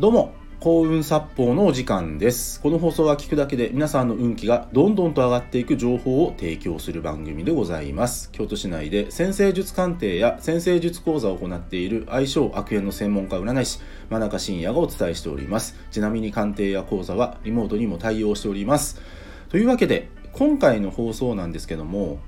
[0.00, 2.60] どうも幸運殺法のお時間です。
[2.60, 8.30] この放送は聞くだけで皆さんの運気がどんどんと上がっていく情報を提供する番組でございます。
[8.30, 15.74] 京都市内で先生術鑑定や先生術講座を行っている相性悪縁の専門家占い師真中信也がお伝えしております。
[15.90, 19.02] ちなみに鑑定や講座はリモートにも対応しております。
[19.48, 22.20] というわけで今回の放送なんですけども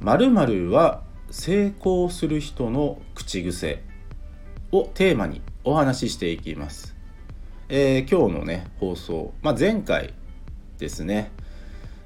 [0.00, 3.84] 〇〇は成功する人の口癖
[4.72, 6.94] をテーマにお話ししていきます。
[7.68, 10.14] えー、今日のね放送、まあ、前回
[10.78, 11.32] ですね、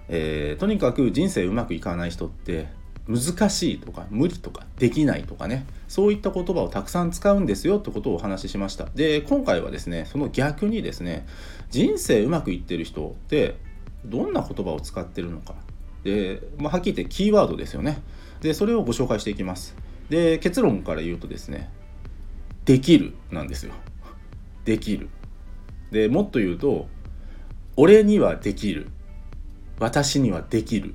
[0.09, 2.69] えー、とにかく人生うまくいかない人って
[3.07, 5.67] 難しいとか無理とかできないとかね。
[5.89, 8.87] そういった言葉をたくさん使うんですよってことをお話ししました。
[8.95, 11.27] で今回はですねその逆にですね
[11.69, 13.57] 人生うまくいってる人って
[14.07, 15.55] どんな言葉を使ってるのか。
[16.03, 18.01] で、まあ、はっきり言ってキーワードですよね。
[18.41, 19.77] でそれをご紹介していきます。
[20.09, 21.69] で結論から言うとですね
[22.71, 23.73] できるなんですよ。
[24.65, 25.09] できる。
[25.91, 26.87] でもっと言うと
[27.77, 28.91] 俺にはできる。
[29.81, 30.95] 私にはできる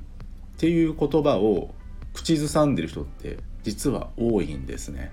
[0.56, 1.74] ていう言葉を
[2.14, 5.12] 口ずさんでる人って実は多いんですね。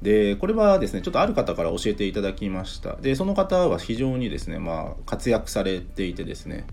[0.00, 2.96] でこれはですねちょっとある方から教えていただきました。
[2.96, 6.64] でその方は非常にですねまあ活躍されていてですね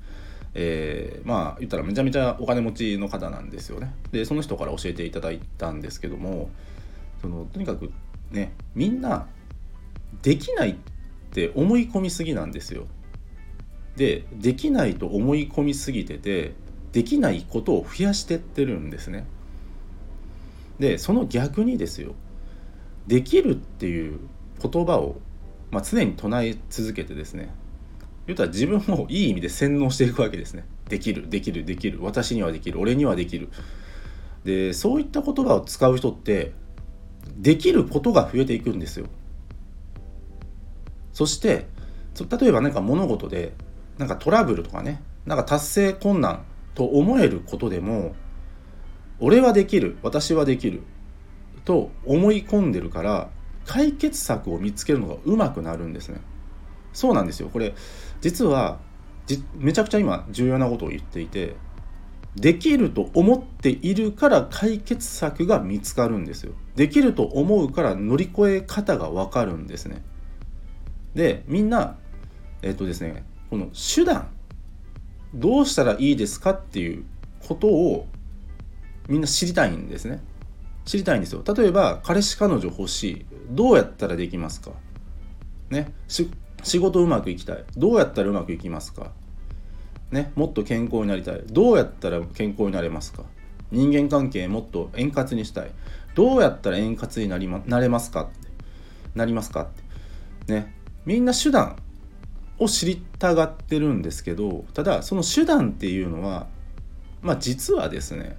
[0.54, 3.94] えー、まあ言ったらめちゃめちゃお金持ちの方なんですよね。
[4.14, 6.50] でその人から教えていただいたんですけども
[7.22, 7.92] そのとにかく
[8.32, 9.28] ねみんな
[10.22, 10.76] できないっ
[11.32, 12.88] て思い込みすぎなんですよ。
[13.96, 16.54] でできないと思い込みすぎてて
[16.94, 19.26] できないことを増やしてってるんですね。
[20.80, 22.14] でその逆にですよ
[23.08, 24.20] できるっていう
[24.62, 25.20] 言葉を、
[25.72, 27.54] まあ、常に唱え続けてですね
[28.28, 30.64] 言うたら自分をいい意味で洗脳していくわけですね。
[30.88, 33.50] できるできるできる私にはできる俺にはできる。
[34.44, 36.54] でそういった言葉を使う人って
[37.40, 39.08] できることが増えていくんですよ。
[41.14, 41.68] そして
[42.40, 43.54] 例えば何か物事で
[43.98, 46.44] なんかトラブルとかねなんか達成困難
[46.76, 48.16] と思えることでも
[49.20, 50.84] 俺はできる私はできる
[51.66, 53.30] と思い込んでるから
[53.66, 56.22] 解決策を見つけるのがうまくなるんですね。
[56.94, 57.76] そうなんですよこれ
[58.22, 58.80] 実は
[59.56, 61.56] めちゃくちゃ今重要なことを言っていて
[62.36, 66.54] できると思っているから解決策が見つかるんですよ。
[66.76, 70.04] できると思うから乗り越え方がわかるんですね。
[71.16, 71.98] でみんな
[72.62, 74.30] えっ、とですねこの手段
[75.34, 77.04] どうしたらいいですかっていう
[77.48, 78.08] ことを
[79.08, 80.22] みんな知りたいんですね。
[80.86, 81.44] 知りたいんですよ。
[81.46, 84.72] 例えば彼氏彼女欲しいどうやったらできますか？
[85.70, 89.12] ね仕事うまくいきたいどうやったらうまくいきますか？
[90.12, 91.44] ね、もっと健康になりたい。
[91.46, 93.24] どうやったら健康になれますか？
[93.72, 95.72] 人間関係もっと円滑にしたい。
[96.16, 98.24] どうやったら円滑になり、ま、なれますか？
[98.24, 98.48] って
[99.16, 99.68] なりますかっ
[100.48, 100.54] て。
[100.54, 100.76] ね。
[101.06, 101.78] みんな手段
[102.58, 106.48] を知りたがってるんですけどただその手段っていうのは
[107.22, 108.38] まあ実はですね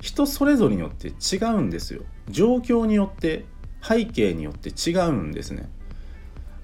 [0.00, 2.02] 人それぞれによって違うんですよ。
[2.28, 3.44] 状況によって
[3.80, 5.68] 背景によって違うんですね。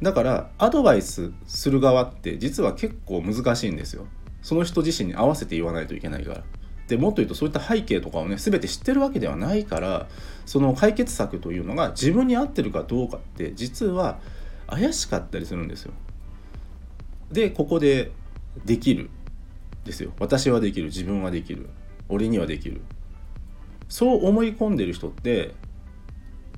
[0.02, 4.06] だからアドバイスする側って実は結構難しいんですよ。
[4.42, 6.42] その人自身に合わせて言わないといけないから。
[6.88, 10.08] でもっと言うとそういった背景とかをね全て知ってるわけではないから
[10.44, 14.18] その解決策というのが自分に合ってるかどうかって実は
[14.66, 15.92] 怪しかったりするんですよ。
[17.30, 18.10] でここで
[18.66, 19.08] 「できる」
[19.84, 20.12] ですよ。
[20.18, 20.86] 私はできる。
[20.86, 21.68] 自分はできる。
[22.08, 22.80] 俺にはできる。
[23.88, 25.54] そう思い込んでる人って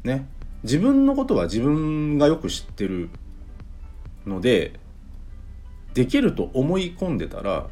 [0.03, 0.29] ね
[0.63, 3.11] 自分のことは自分がよく知ってる
[4.27, 4.81] ので
[5.95, 7.69] できると思い込んでたら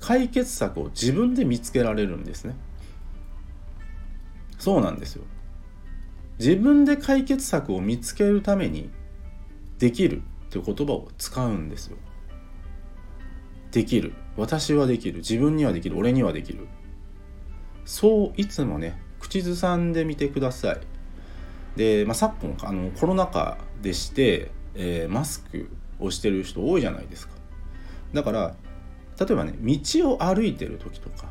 [0.00, 2.56] 解決策を自分で見つけられるんですね。
[4.58, 5.24] そうなんですよ。
[6.38, 8.90] 自分で解決策を見つけるために
[9.78, 11.96] できるという言葉を使うんですよ。
[13.70, 14.12] できる。
[14.36, 15.18] 私はできる。
[15.18, 15.96] 自分にはできる。
[15.96, 16.66] 俺にはできる。
[17.84, 20.80] そういつもね口ずさんでみてください。
[21.76, 27.34] で、まあ、昨今あのコロナ禍でして、えー、マスクをしてる人多いじゃないですか。
[28.12, 28.54] だから
[29.18, 31.26] 例えばね道を歩いてる時とか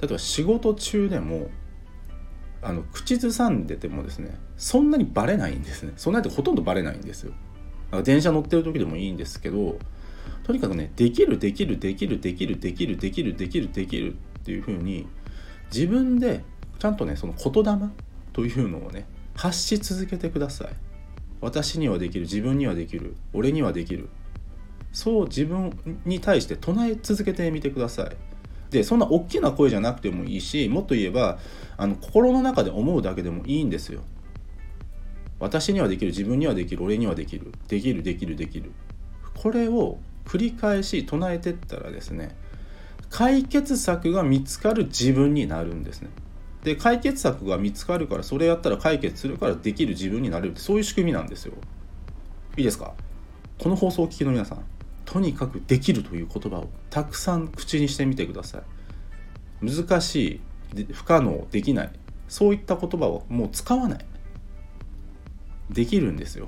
[0.00, 1.50] 例えば仕事中でも
[2.62, 5.92] あの口ずさんでてもですねそんなにバレないんですね。
[5.96, 7.32] そんなにほとんどバレないんですよ。
[8.04, 9.78] 電車乗ってる時でもいいんですけど
[10.44, 15.06] とにかくねできるできるできるできるできるできるできるできるっていう風に
[15.72, 16.44] 自分で
[16.78, 17.88] ちゃんとねその言霊
[18.32, 20.68] というのをね発し続けてください。
[21.40, 24.10] 私にはできる自分にはできる俺にはできる。
[24.92, 28.16] そう自分に対して唱え続けてみてください。
[28.70, 31.38] でそんな大きな声じゃなくてもいいしもっと言えば
[31.76, 34.02] あの心の中で思うだけでもいいんですよ。
[35.38, 38.72] 私にはできる自分にはできる俺にはできるできるできるできる。
[39.34, 42.36] これを繰り返し唱えてったらですね
[43.08, 46.10] 解決策が見つかる自分になるんですね。
[46.62, 51.54] で解決策が見つかるからそれやったら解決するからできる自分になれるってそういう仕組みなんですよ。
[52.56, 52.92] いいですか？
[53.58, 54.58] この放送を聞きの皆さん。
[55.10, 58.62] とにかくできるという言葉をたくさん口にしてみてくださ
[59.60, 59.66] い。
[59.66, 60.40] 難し
[60.76, 61.90] い不可能できない。
[62.28, 64.06] そういった言葉をもう使わない。
[65.68, 66.46] できるんですよ。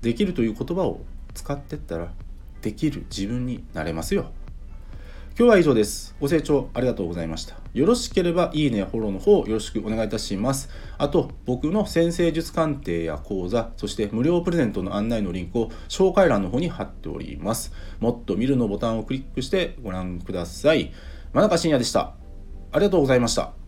[0.00, 1.04] できるという言葉を
[1.34, 2.14] 使ってったら
[2.62, 4.32] できる自分になれますよ。
[5.36, 6.14] 今日は以上です。
[6.20, 7.56] ご清聴ありがとうございました。
[7.72, 10.68] よろしければいいね、フォローの方よろしくお願いいたします。
[10.96, 17.72] あと、僕の先生術鑑定や講座、そして無料プレゼントの案内のリンクを紹介欄の方に貼っております。
[17.98, 20.92] もっと見るのボタンをクリックしてご覧ください。
[21.32, 22.14] 真中信也でした。
[22.70, 23.63] ありがとうございました。